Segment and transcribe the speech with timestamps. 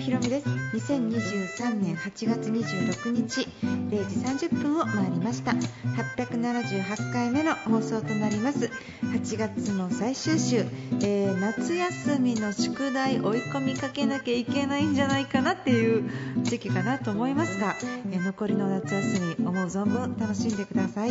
[0.00, 8.70] ひろみです2023年8月26日0時30分を回りました878回目の放送となります
[9.02, 10.64] 8月の最終週、
[11.02, 16.10] えー、夏休みの宿題追い込みかけなきゃいけないんじゃないかなっていう
[16.44, 17.76] 時期かなと思いますが、
[18.10, 21.10] えー、残りの夏休み思う存分楽しんでください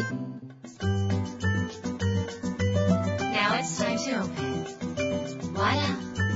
[3.32, 4.66] Now it's time to open.
[5.54, 5.96] Voila,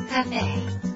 [0.10, 0.93] Cafe.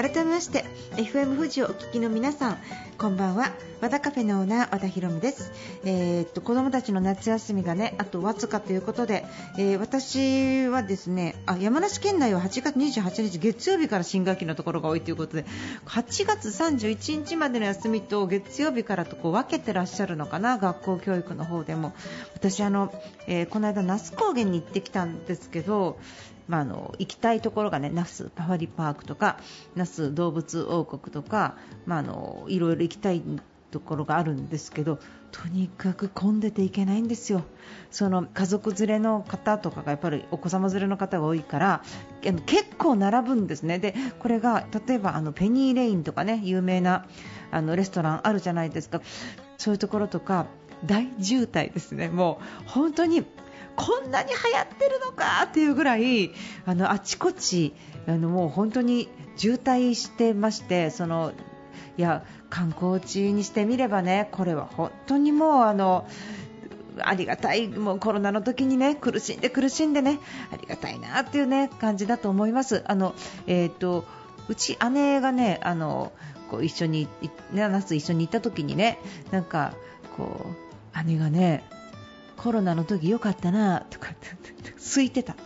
[0.00, 2.58] 改めまして FM 富士をお聞きの皆さん
[2.96, 3.50] こんばんは。
[3.80, 5.52] 和田カフェのオーナー和田博美です、
[5.84, 9.24] えー、っと子供たちの夏休みがねあとわずかということで、
[9.56, 15.46] えー、私はですねあ山梨県内は8月28日月曜日から新学期のところが多いということで
[15.86, 21.94] 8月31日までの休みと月曜日からとこう分けてらっしゃるのかな学校教育の方でも。
[22.34, 22.90] 私あの、
[23.26, 25.98] えー、この間那須高原に行ってきたんですけど
[26.50, 29.38] まあ、あの行きたいところがね那須パファリパークとか
[29.76, 33.22] 那須動物王国とか、まあ、あのいろいろ行きたい
[33.70, 34.98] ところがあるんですけど
[35.30, 37.44] とにかく混んでていけないんですよ、
[37.92, 41.84] その家族連れの方とかがやっぱりお子様連れの方が多いから
[42.46, 47.06] 結構並ぶんですね、でこれが例えばあのペニーレインとかね有名な
[47.52, 49.02] あのレストランあるじゃないですか、
[49.56, 50.46] そういうところとか
[50.84, 53.24] 大渋滞ですね、もう本当に
[53.76, 56.32] こんなに流行ってるのかっていうぐらい
[56.66, 57.74] あのあちこち
[58.06, 61.32] あのもう本当に渋滞してましてその
[61.96, 66.06] いや観光地にしてみればねこれは本当にもうあの
[67.02, 70.18] ありがたいもうコロナの時にね苦しんで苦しんでね
[70.52, 72.82] ありがたいなっていうね感じだと思います。
[72.86, 73.14] あの
[73.46, 74.04] えーと、
[74.48, 76.12] うち姉がねあの
[76.50, 77.08] こう一緒に
[77.52, 78.98] ね夏一緒に行った時にね
[79.30, 79.74] なんか
[80.16, 80.46] こ
[80.94, 81.64] う姉がね
[82.40, 84.28] コロナの時よかったなとかって
[84.78, 85.36] 空いてた。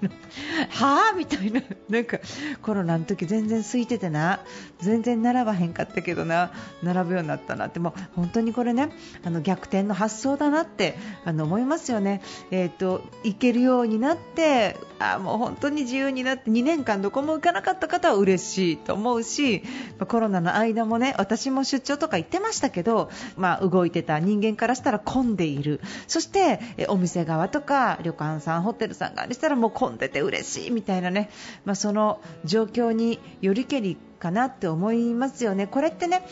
[0.70, 1.16] はあ？
[1.16, 2.18] みたいな、なんか
[2.62, 4.40] コロナの時全然空いててな、
[4.80, 8.90] 全然並ばへんかったけどな、並ぶようになったなって、も本当にこれね、
[9.24, 12.22] あの逆転の発想だなってあの思いますよね。
[12.50, 19.62] え、ー、と行けるようになって、あもう本当に自由になって2年間どこも行かなかった方は嬉しいと思うし、
[20.08, 25.80] コロナの間もね、私も出張とか行ってましたけど、まあ動いてた人間からしたら混んでいる。
[26.06, 31.28] そしてお店側とか旅館さん、ホテルさん側にしたらもう混んでて嬉しいみたいなね、
[31.64, 35.66] まあ、その状況によりけりかなって思いますよね。
[35.66, 36.22] これってね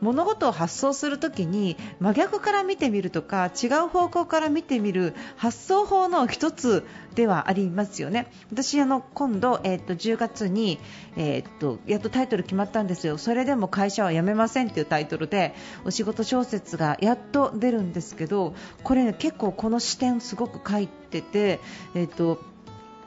[0.00, 6.84] 物事を発想するときに真逆から見てみるとか違う方向から見てみる発想法の一つ
[7.14, 8.30] ではありますよね。
[8.50, 10.78] 私あの今度、えー、と10月に、
[11.16, 13.18] えー、とやっとタイトル決まったんですよ。
[13.18, 15.54] それでも会社は辞めませんというタイトルで
[15.84, 21.60] お仕事小説がやっと出るんですけどこれ、ね、結構この視点すごく書いてて、
[21.94, 22.53] えーと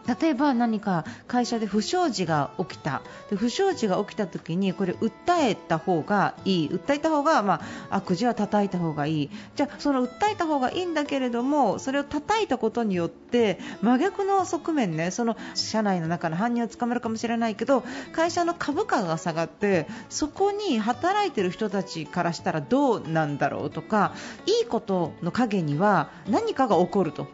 [0.08, 3.02] 例えば何か会社で不祥事が起きた。
[3.30, 6.70] で不祥事が起きた時にこれ訴えた方がいい。
[6.70, 9.30] 訴えた方が、まあ、悪事は叩いた方がいい。
[9.56, 24.14] じゃあその訴えた方がいいんだけれどもそれを叩いたことによって真逆の側面ねその社内の中の犯人を捕まるかもしれないけど会社の株価が下がってそこに働いてる人たちからしたらどうなんだろうとか
[24.46, 27.28] いいことの陰には何かが起こると。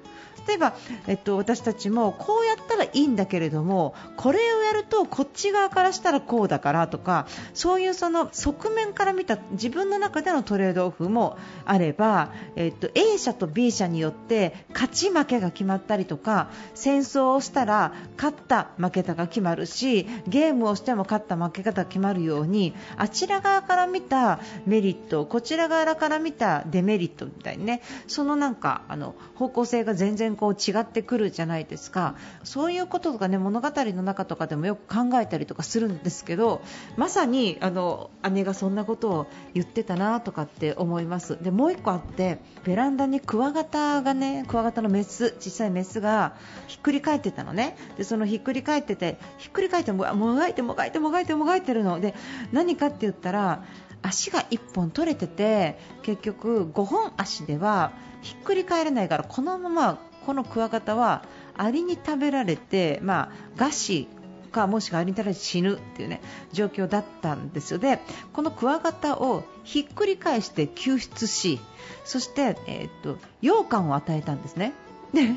[0.47, 0.73] 例えば、
[1.07, 32.15] えっと、私たちもこうやったらいいんだけれどもこれをやるとこっち側からしたらこうだからとかそういうその側面から見た自分の中でのトレードオフもあれば、えっと、A 社と B 社によって勝ち負けが決まったりとか戦争をしたら勝った負けたが決まるしゲームをしても勝った負け方が決まるようにあちら側から見たメリットこちら側から見たデメリットみたいにねそのなんかあの方向性が全然こう違ってくるじゃないですか。
[32.43, 36.61] そういうこととかね物語の中とかでもよく考えたりとかするんですけど
[36.97, 41.41] まさにあの姉がそんなことを言ってたなとかって思います。
[41.41, 46.35] でもう1個あってベランダにクワガタがねクワガタのメス小さいメスが
[46.67, 47.77] ひっくり返ってたのね。
[47.97, 51.99] でそのひっくり返っててひっくり返ってももがいてもがいてもがいてもがいてるの。
[51.99, 52.13] で
[52.51, 53.63] 何かって言ったら
[54.03, 61.23] 足が1本取れてて結局5本足ではひっくり返れないからこのままこのクワガタは
[61.57, 64.07] アリに食べられて、まあ、餓死
[64.51, 66.21] かもしくはアリに食べられて死ぬっていうね
[66.51, 67.99] 状況だったんですよで
[68.31, 71.59] このクワガタをひっくり返して救出し
[72.05, 74.73] そして、えー、っと羊羹を与えたんですね。
[75.13, 75.35] で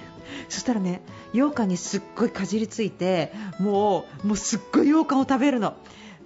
[0.48, 1.02] そしたらね
[1.32, 5.74] 羊羹にすっごいかじりついてもうもうすっごい羊羹を食べるの。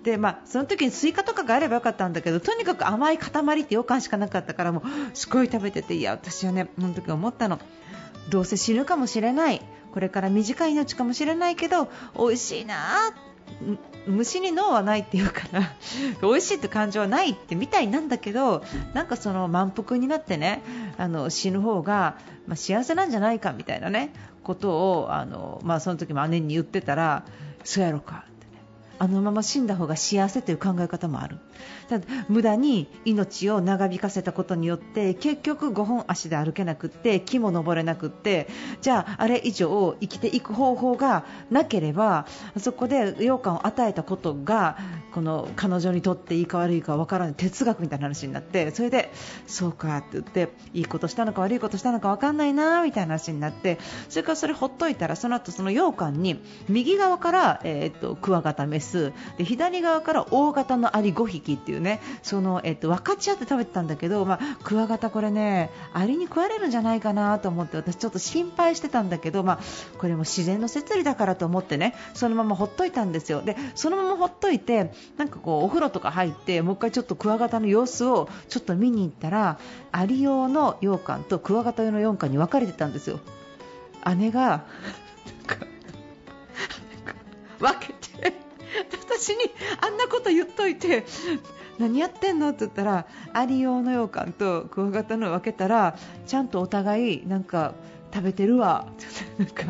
[0.03, 7.59] でまあ、その時にスイカとかがあればよかったんだけどとにかく甘い塊って羊羹しかなかったからもうすごい食べてていや私はねその時思ったの
[8.31, 9.61] どうせ死ぬかもしれない。
[9.93, 13.13] これから短い命かもしれないけど美味しいな
[14.07, 15.73] 虫に脳はないっていうから
[16.23, 20.63] 美味しいって感情はないってみたいなんだけどなんかその満腹になってね
[20.97, 22.17] あの死ぬ方が、
[22.47, 24.13] ま、幸せなんじゃないかみたいなね
[24.43, 27.25] ことをあの、まあ、その時も姉に言ってたら
[27.65, 28.25] そうやろか。
[29.01, 31.39] あのまま死んだ方が幸せという考え方もある。
[31.89, 38.47] だ無駄に命を長引かせたことによって結局5本足で歩けなくって木も登れなくって
[38.83, 42.27] じゃああれ以上生きていく方法がなければ
[42.59, 44.77] そこで羊羹を与えたことが
[45.13, 49.11] この彼女にとっていいか悪いか分からない哲学みたいな話になってそれで
[49.47, 69.59] そうかって言っていいことしたのか悪いことしたのか分かんないなみたいな話になってそれからそれほっといたらその後その羊羹に右側から、えー、っとクワガタメススで左側から大型のアリ5匹っていうねその、えっと、分かち合って食べてたんだけど、まあ、クワガタこれねアリに食われるんじゃないかなと思って私ちょっと心配してたんだけど、まあ、
[69.99, 79.59] これも自然の摂理だからと思ってねそのままほっといたんですよでそのままほっといてなんかこうお風呂とか入ってもう一回ちょっとクワガタの様子をちょっと見に行ったら
[79.93, 83.21] アリ用の羊羹とクワガタ用の羊羹に分かれてたんですよ。
[84.17, 84.65] 姉が
[87.59, 88.40] 分けて
[89.11, 89.39] 私に
[89.81, 91.05] あんなこと言っといて
[91.79, 95.97] 何やってんのって言ったらアリ用の羊羹とクワガタの分けたら
[96.27, 97.75] ちゃんとお互いなんか
[98.13, 98.87] 食べてるわ。
[99.39, 99.65] なんか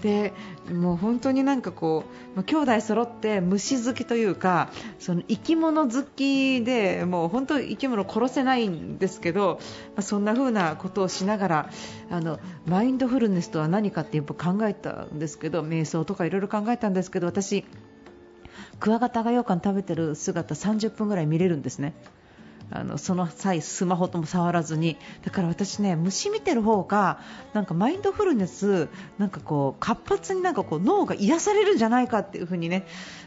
[0.00, 0.32] で
[0.72, 2.04] もう本当になんかこ
[2.36, 9.60] う兄弟揃って虫好きというかその生き物好きでもう本当生き物殺せないんですけど、
[9.94, 11.70] まあ、そんな風なことをしながら
[12.10, 17.64] あのマインドフルネスとは何かってやっぱ考えたんですけど瞑想とかいろいろ考えたんですけど私
[18.80, 21.92] クワガタが羊羹食べてる姿30分ぐらい見れるんですね。
[22.70, 27.20] あのその際、スマホとも触らずにだから私ね虫見てる方が
[27.52, 28.88] なんかマインドフルネス
[29.18, 32.86] なんかこう活発になんかこう脳が癒されるんじゃないかっていう風にね、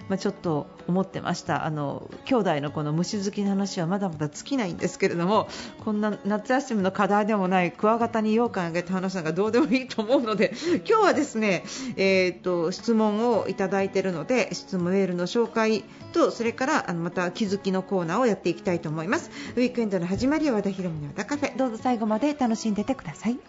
[0.10, 5.48] まあ、ちょっと思ってましたあの兄弟のこの虫好きの話はまだまだ尽きないんですけれども
[5.84, 10.54] こんな夏休みの課題でもないクワガタに羊羹あげた話なんかどうでもいいと思うので
[10.88, 11.64] 今日はですね、
[11.96, 19.32] えーと、質問をいただいているので質問メールの紹介とそれからあのまた気づきのコーナーをやっていきたいと思います。
[19.56, 21.58] ウィークエンドの始まりは和田ヒ美の和田カフェ。
[21.58, 23.40] どうぞ最後まで楽しんでてください。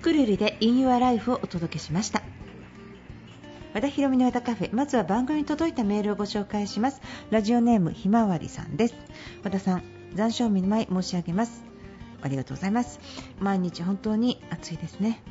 [0.00, 2.22] くるりで In Your Life をお届けしました。
[3.74, 4.74] 和田博美の和田カフェ。
[4.74, 7.00] まずは番組に届いたメールをご紹介します。
[7.30, 8.94] ラジオネームひまわりさんです。
[9.44, 9.82] 和田さん
[10.14, 11.62] 残暑見舞い申し上げます。
[12.22, 12.98] ありがとうございます。
[13.38, 15.22] 毎日本当に暑いですね。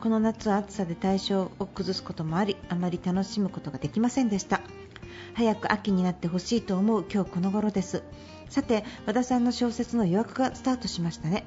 [0.00, 4.60] この夏は暑さで体調を崩すこともありあまり楽しむことができませんでした。
[5.34, 8.02] 早く秋になってほしいと思う今日この頃です。
[8.48, 11.44] さて和田さんの小説の予約がスタートしましたね。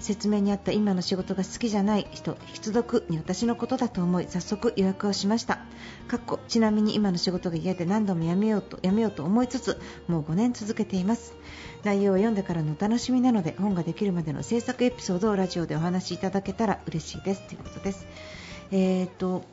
[0.00, 5.60] 説明にあった今の仕事が好きじゃない人必読に私のことだと思い早速予約をしました。
[6.08, 11.34] かっこちなみに今の仕事が嫌で何度もやめようとやめようと思いつつもう5年続けています。
[11.84, 17.46] 内容を読んでからのお楽しみなので本ができるまでの制作エピソードをラジオでお話しいただけたら嬉しいです。
[17.46, 18.06] ということです。
[18.72, 19.44] えーと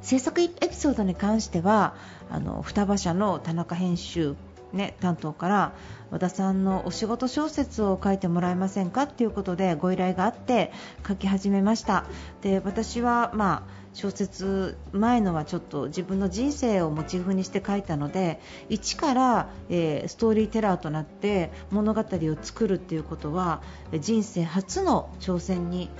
[0.00, 1.94] 制作エピソードに関しては
[2.30, 4.34] あの双葉社の田中編集
[4.72, 5.72] ね、担当から
[6.10, 9.06] 和田さんのお仕事小説を書いてもらえませんか？
[9.06, 10.72] ということでご依頼があって
[11.06, 12.04] 書き始めました。
[12.42, 23.60] で私は、まあ、小説前のはちょっと自分の人生をモチーフにして書いたので一から、えー、ストーリーテラーとなって物語を作るっていうことは
[24.00, 25.90] 人生初の挑戦に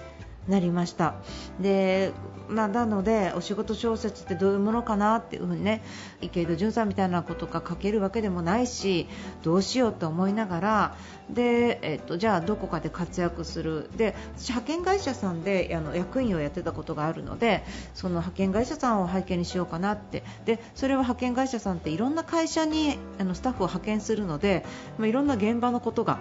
[0.49, 1.15] なりました。
[1.61, 2.13] で、
[2.49, 5.83] まあ、なのでお仕事小説ってどういうものかなっていうふにね
[6.21, 9.07] 池井戸潤さんみたいなことが書けるわけでもないし
[9.43, 10.97] どうしようと思いながら
[11.31, 13.89] で、えっと、じゃあどこかで活躍する。
[13.97, 20.25] で私派遣会社さんであの役員をやってたことがあるのでその派遣会社さんを背景にしようかなって。
[20.45, 24.65] でそれは派遣会社さんっていろんな会社にあのスタッフを派遣するので、
[24.99, 26.19] まあ、いろんな現場のことが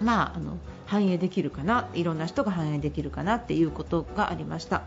[0.00, 0.58] まあ、あの
[0.94, 1.88] 反映できるかな？
[1.94, 4.82] いろんな人が反映できるかなっていうことがありました。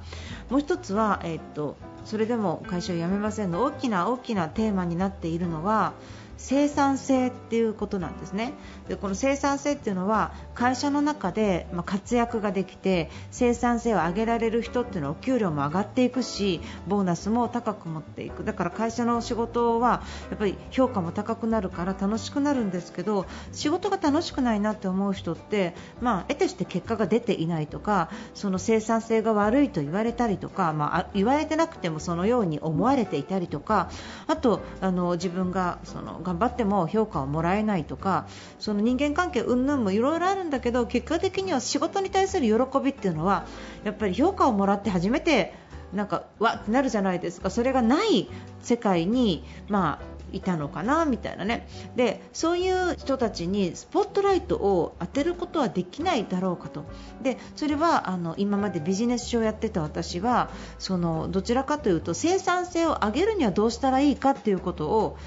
[0.49, 5.91] もう1つは、えー、っとそれでも会社を辞めませんの大きな大きなテーマになっているのは
[6.37, 8.53] 生産性っていうことなんですね。
[8.87, 18.43] でこの生産性っていうのは会社の中で活躍ができて生産性を上げられる人っていうのはお給料も上がっていくしボーナスも高く持っていく。
[18.43, 33.89] だから会社の仕事はやっぱり評価も高くなるから楽しくなるんですけど仕事が楽しくないなって思う人ってまあ得てして結果が出ていないとかその生産性が悪いと言われたりとか、まあ、言われてなくてもそのように思われていたりとか
[34.27, 38.27] あとあの自分がその頑張っても評価をもらえないとか
[38.59, 43.45] その人間関係云々もいろいろあるんだけど結果的には仕事に対する喜びっていうのは
[43.85, 45.53] やっぱり評価をもらって初めて
[45.93, 47.49] なんかわってなるじゃないですか。
[47.49, 48.29] それがない
[48.61, 51.67] 世界に、まあ、いたのかなみたいなね。
[51.95, 56.85] でそういう人たちにスポットライトを当てることはできないだろうかと。
[57.21, 65.17] でそれはあの今までビジネス書をやってた私はそのどちらかというと生産性を上げるにはどうしたらいいかということを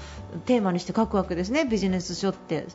[0.45, 2.67] テーマにして書くわけですねビジネス書って。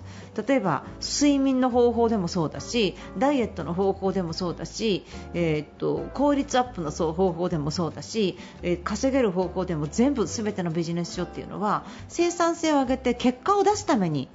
[0.46, 5.04] 例えば睡眠の方法でもそうだしダイエットの方法でもそうだし、
[5.34, 11.84] えー、っと効率アップの方法でもそうだし、えー、稼げる方法でも全部全てのビジネス書っていうのは
[12.16, 14.30] 生産性を上げて結果を出すために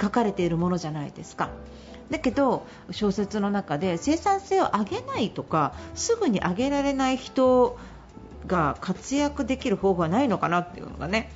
[0.00, 1.50] 書かれているものじゃないですか。
[2.08, 7.76] だけど小説の中で生産性を上げないとかすぐに上げられない人
[8.46, 11.32] が活躍できる方法はないのかなっていうのがね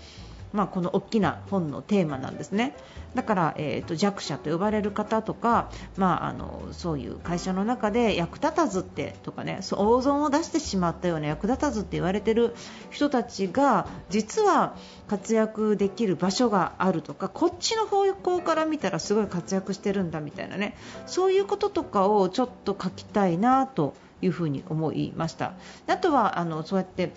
[0.52, 2.74] まあ、この大きな本のテーマなんですね。
[3.14, 12.54] だから、えーと、弱者と呼ばれる方とか、まあ、あのそういう会社の中で役立たずってとかね大損を出してしまったような役立たずって言われてる
[12.90, 14.76] 人たちが実は
[15.08, 20.76] 活躍できる場所があるとかこっちの方向から見たらすごい活躍してるんだみたいなね
[21.06, 25.52] そういうこととかをちょっと書きたいなというふうに思いました。
[25.86, 27.12] あとはあのそうやって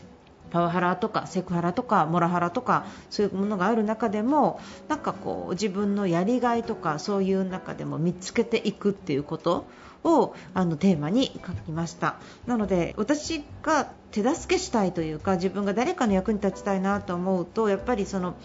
[0.52, 9.66] パワハラとかセクハラとかモラハラとかそういうものがある中でもなんかこう自分のやりがいとかそういう中でも見つけていくっていうこと
[10.04, 12.16] をあのテーマに書きました。
[12.48, 18.36] なので私が手助けしたいというか自分が誰かの役に立ちたいなと思うとやっぱりその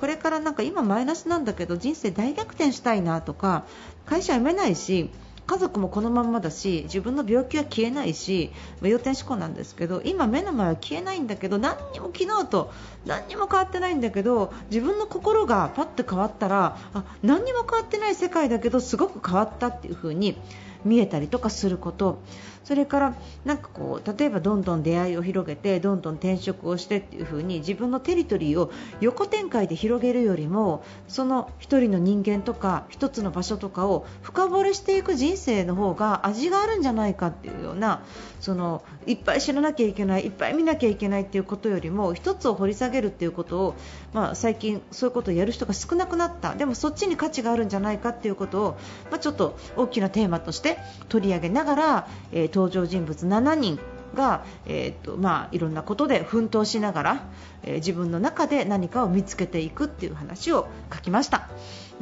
[0.00, 3.64] これからなんか今マイナスなんだけど人生大逆転したいなとか
[4.04, 5.10] 会社辞めないし
[5.46, 8.50] 家族もこのままだし自分の病気は消えないし
[8.82, 12.72] 要点思考なんですけど今、目の前は消えないんだけど何にも昨日と
[13.04, 20.36] 何にも変わってないんだけど自分の心がパッと変わったらあ何にも変わってない世界だけどすごく変わったっていう風に
[20.84, 22.18] 見えたりとかすること。
[22.66, 23.14] それから
[23.44, 38.02] なんかこう例えばどんどん出会いを広げてどんどん転職をしてっていう風に自分のテリトリーを横展開で広げるよりもその1人の人間とか1つの場所とかを深掘りしていく人生の方が味があるんじゃないかっていうような
[38.40, 43.74] そのいっぱい知らなきゃいけないいっぱい見なきゃいけないっていうことよりも1つを掘り下げるっていうことを、
[44.12, 46.56] まあ、最近そういうことをやる人が少なくなった。
[46.56, 48.76] でもそっちに価値があるんじゃないかっていうことを、
[49.10, 50.65] まあ、ちょっと大きなテーマとして
[51.08, 53.78] 取り上げながら、えー登場人物7人
[54.16, 57.24] が、えーとまあ、いろんなことで奮闘しながら、
[57.62, 61.48] えー、自分の中で何かを見つけていくっていう話を書きました。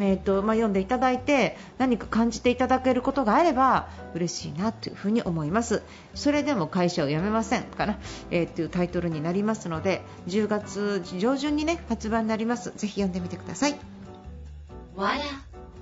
[0.00, 5.82] えーとまあ、読んでいただいて何か感じていただけることがあれば嬉しいなというふに思います
[6.16, 8.00] それでも会社を辞めませんかな、
[8.32, 13.76] えー、というタイトルになりますので10月上旬に、ね、発売になりますぜひ読んでみてください。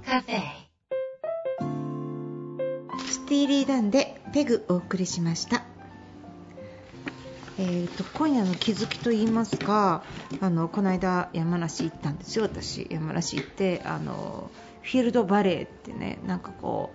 [0.04, 0.61] カフェ
[2.98, 5.62] スティーリー・ダンでペグお送りしました。
[7.58, 10.02] えーと、今夜の気づきといいますか
[10.40, 14.50] あのこの間、山梨行ったんですよ、私、山梨行ってあの
[14.82, 16.90] フィールドバレーってねなんかこ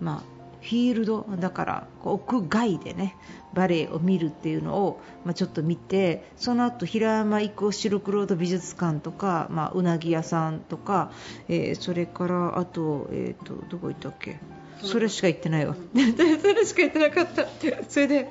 [0.00, 0.22] う、まあ、
[0.62, 3.16] フィールドだから屋外でね
[3.54, 11.12] バレエを見るっていうのを、まあ、ちょっと見てその後平山郁夫シルクロード美術館とか、まあ、うなぎ屋さんとか、
[11.48, 14.38] えー、それからあと,、えーとどこ行ったっけ？
[14.82, 15.74] それしか言ってないわ。
[15.94, 17.42] それしか言ってなかった。
[17.42, 18.28] ってそれで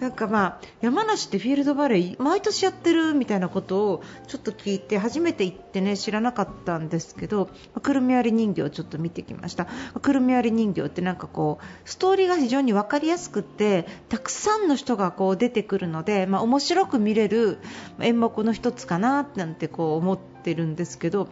[0.00, 7.48] なんかまあ山梨ってフィールドバレー毎年やってるみたいなことをちょっと聞いて初めて行ってね知らなかったんですけど
[7.82, 9.66] くるみ割り人形をちょっと見てきました。
[10.00, 17.58] くるみ割り人形ってなんかこうストーリーが非常に分かりやすくてたくさんの人がこう出てくるのでまあ面白く見れる
[18.00, 21.28] 演目の一つかななんてこう思ってるんですけど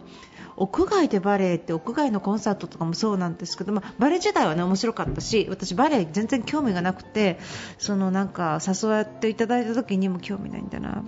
[0.57, 7.39] 屋外でバレエって屋外のコンサートとかもそうなんですけど、まあ、バレエ自体はね面白かったし私、バレエ全然興味がなくて
[7.77, 11.03] そのなんか誘っていただいた時にも興味ないんだな。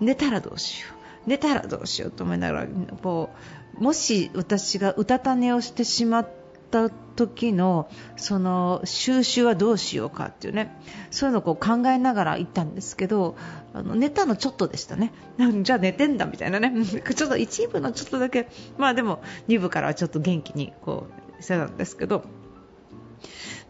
[0.00, 0.88] 寝たらどうしよ
[1.26, 1.28] う。
[1.28, 2.66] 寝たらどうしようと思いながら
[3.02, 3.30] こ
[3.78, 10.76] うもし私がうたた寝をしてしまってった時のその収集はどうしようかっていうね。
[11.10, 13.36] そういうのをこう考えながら行ったんですけど
[13.72, 15.12] あの寝たのちょっとでしたね。
[15.62, 16.72] じゃあ寝てんだみたいなね。
[16.84, 18.48] ちょっと一部のちょっとだけ。
[18.76, 21.06] まあでも2部からはちょっと元気にこ
[21.38, 22.24] うしてたんですけど。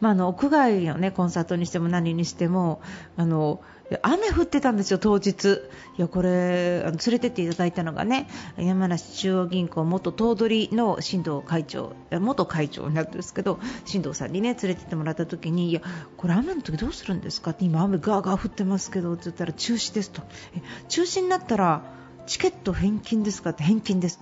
[0.01, 2.83] まあ、あの屋外の、ね、コンサートにしても何にしても
[3.17, 3.63] あの
[4.03, 5.63] 雨降ってたんですよ、当日。
[5.97, 8.29] いやこれ連れてっていただいたのがね
[8.59, 15.81] 山梨中央銀行元頭取の新藤会長元会長になるんですけど新藤さんにね連れてってもらった時にいや
[16.17, 20.23] これ雨の時どうするんですかって今雨ガーガー降ってますけどって言ったら中止ですと
[20.55, 21.83] え中止になったら
[22.27, 24.21] チケット返金ですかって返金です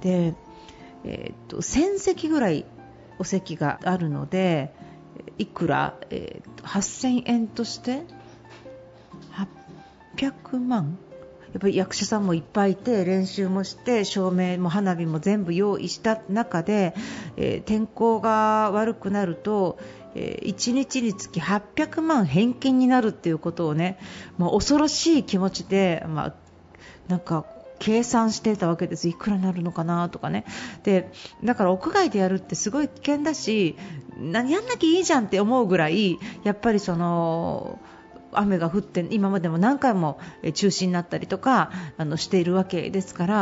[0.00, 0.34] で、
[1.04, 2.64] えー、と1000席ぐらい
[3.18, 4.74] お席があるので
[5.38, 8.02] いくら、えー、8000円として
[10.16, 10.98] 800万？
[11.52, 16.94] やっぱり役者さんもいっぱいいて練習もして照明も花火も全部用意した中で、
[17.36, 19.78] えー、天候が悪くなると、
[20.14, 23.98] えー、1日につき800万返金になるっていうことをね、
[24.38, 26.34] まあ、恐ろしい気持ちで、まあ、
[27.08, 27.44] なんか
[27.78, 30.44] 計算してたわけです、いくらになるのかなとかね。
[30.84, 31.10] で
[31.42, 33.76] だから屋外でやるってすごい危険だし
[34.18, 37.80] 何やんなきゃいいじゃんって思うぐらいやっぱりその
[38.32, 40.18] 雨が降って今までも何回も
[40.54, 43.34] 中止になったりとかあのしているわけですから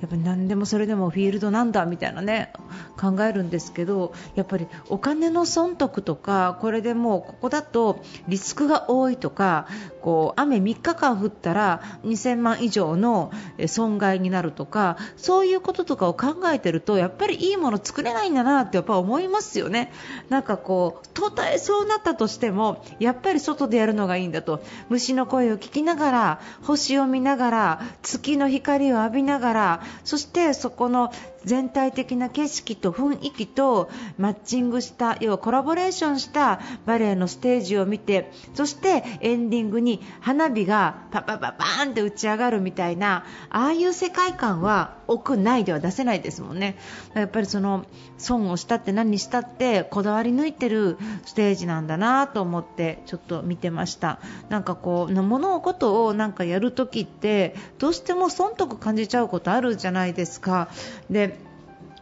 [0.00, 2.52] やっぱり何でもそれでもフィールドなんだみたいなね
[3.00, 9.66] 考えるんですけどやっぱりお金の損得とかこれでもうここだとリスクが多いとか
[10.02, 13.32] こう雨3日間降ったら2000万以上の
[13.66, 19.92] 損害になるとかそういうこととかを考えてるとやっぱりいいもの作れないんだなってやっぱ思いますよね。
[20.28, 24.62] なんかこう途絶えそうなったとしてもやっぱり外でやるのがいいんだと。
[24.88, 31.12] 虫の声を聞きながら星を見ながら月の光を浴びながらそしてそこの
[31.44, 46.76] 全体的な景色と雰囲気とマッチングした要はコラボレーションしたバレエのステージを見てそしてエンディングに花火がパパパパーンって打ち上がるみたいなああいう世界観は屋内では出せないですもんね。
[47.14, 47.84] やっぱりその
[48.16, 54.18] 損をしたって何したってこだわり抜いてるステージなんだなと思ってちょっと見てました。
[54.48, 60.68] なんかこう物事をなんかやるときってどうしても損得感じちゃうことあるじゃないですか。
[61.10, 61.33] で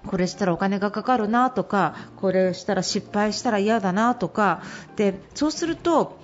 [0.06, 4.62] これしたらお金がかかるなとかこれしたら失敗したら嫌だなとか
[4.97, 6.18] でそうすると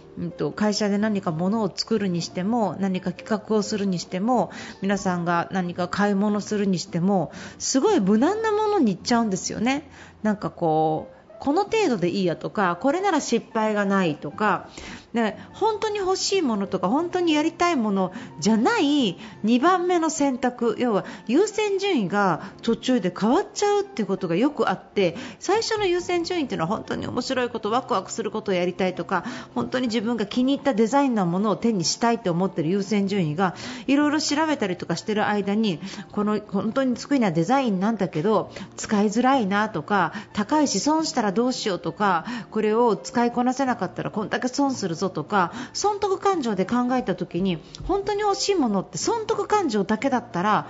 [0.57, 4.51] 会社で何か物を作るにしても何か企画をするにしても
[4.83, 9.89] 皆さんが何か買い物するにしてもすごい無難なものに行っちゃうんですよね。
[10.23, 14.69] なんかこうこの程度でいいやとかこれなら失敗がないとか
[15.15, 20.77] で本当に欲しいものとか本当にやりたいものじゃない2番目の選択。
[20.79, 33.55] 要は優先順位が途中で変わっちゃうっていうことがよくあって最初の優先順位っていうのは本当に面白いことワクワクすることをやりたいとか本当に自分が気に入ったデザインのものを手にしたいと思っている優先順位が
[33.87, 35.81] いろいろ調べたりとかしている間に
[36.13, 50.69] この本当に得意なデザインなんだけど使いづらいなとか高いし損したらどうしようとかこれを使いこなせなかったらこんだけ損するぞとか損得感情で考えた時に本当に欲しいものって損得感情だけだったら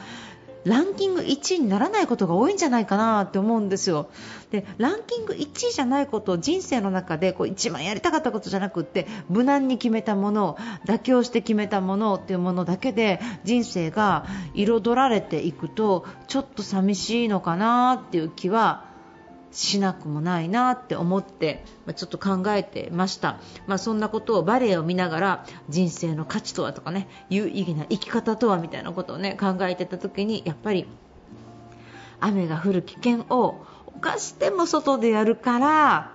[0.65, 4.11] ランキング1位にならないことが多いんじゃないかなって思うんですよ。
[4.51, 18.88] でランキング1位じゃないことを人生の中でこう一番やりたかったことじゃなくって無難に決めたもの妥協して決めたものっていうものだけで人生が彩られていくとちょっと寂しいのかなっていう気は
[19.51, 30.87] しなくもないなって思って、まちょっと考えてました、まあ、そんなことをバレエを見ながら人生の価値とはとかね有意義な生き方とはみたいなことをね考えてた時にやっぱり
[32.21, 36.13] 雨が降る危険を犯しても外でやるから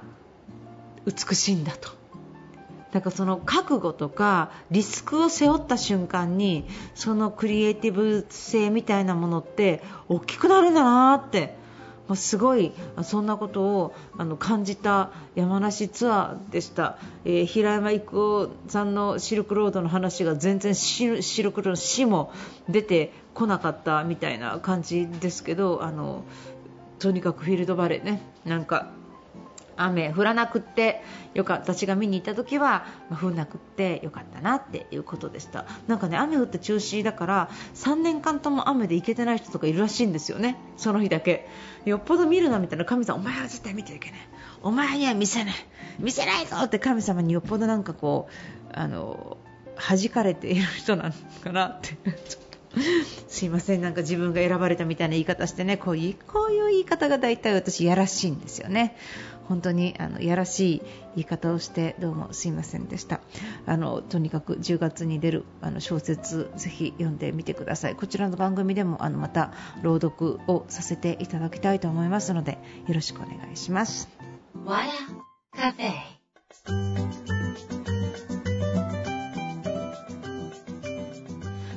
[1.06, 2.04] 美しいんだと。
[2.93, 11.58] なんかその覚悟とかリスクを背負った瞬間にそのクリエイティブ性みたいなものって大きくなるんだなって、
[12.16, 22.32] すごいそんなことをあの感じた山梨ツアーでした、えー、平山郁夫さんのシルクロードの話が全然シルクロードの死も
[22.68, 26.26] 出てこなかったみたいな感じですけどあの
[27.00, 28.22] とにかくフィールドバレーね。
[28.46, 28.92] なんか
[29.78, 31.02] 雨降らなくって
[31.34, 35.66] よか私が見に行った時は、まあ、降らなくってよかったなっていうことでした。
[35.88, 40.58] なんかね雨降って中止だから3年間とも雨で行けてない人とかいるらしいんですよね。
[40.78, 41.48] その日だけ。
[41.86, 44.20] よっぽど見るなみたいな神様お前は絶対見てはいけない。
[44.62, 45.56] お前には見せない。
[46.00, 49.38] 見せないぞって神様によっぽどなんかこうあの
[49.76, 51.98] 弾かれている人なのかなって。
[53.28, 58.96] すいません、なんか自分が選ばれたみたいな言い方してねこういうこういう言い方が大体私やらしいんですよね。
[59.48, 60.82] 本当にあのやらしい
[61.16, 63.22] 言い方をしてどうもすいませんでした。
[63.66, 67.96] あのとにかく10月に出るあの小説ぜひ読んでみてください。
[67.96, 69.52] こちらの番組でもあのまた
[69.82, 74.10] 朗読をさせていただきたいと思いますのでよろしくお願いします。
[75.56, 75.92] カフェ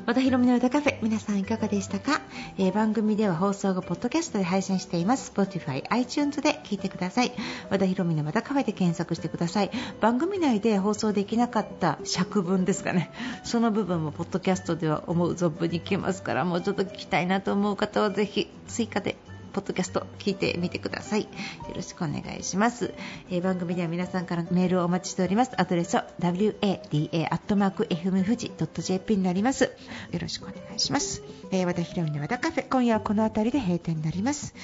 [0.07, 2.21] 和田博美の歌カフェ皆さんいかがでしたか、
[2.59, 5.33] えー、番組では放送後ポッドキャストで配信しています。
[5.35, 7.33] Spotify、iTunes で聞いてください。
[7.71, 9.71] 和田博美の和田カフェで検索してください。
[10.01, 13.11] 番組内で放送できなかった尺分ですかね。
[13.43, 19.17] その部分もポッドキャストでは思う存分に聞けますからもうちょっと聞きたいなと思う方はぜひ追加で
[19.57, 21.23] ポッドキャスト聞いてみてください。
[21.23, 21.29] よ
[21.75, 22.93] ろしくお願いします、
[23.31, 25.59] えー、番組では皆さんからメールをお待ちしております。
[25.59, 29.65] アドレスは wada.fmfuji.jp になります。
[29.65, 29.71] よ
[30.21, 32.69] ろしくお願いします、えー、和田ひろみの和田カフェ。
[32.69, 34.55] 今夜はこの辺りで閉店になります。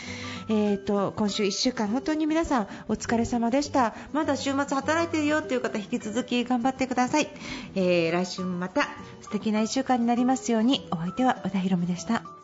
[0.50, 3.94] えーと、今週1週間本当に皆さんお疲れ様でした。
[4.12, 7.28] まだ週末働いてるよという方引き続き頑張ってください、
[7.74, 8.90] えー、来週もまた
[9.22, 10.86] 素敵な1週間になりますように。
[10.90, 12.41] お相手は和田ひろみでした。